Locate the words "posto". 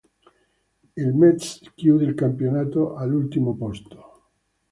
3.55-4.23